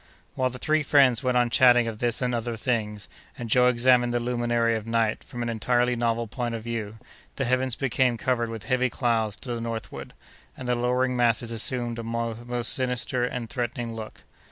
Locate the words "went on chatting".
1.21-1.87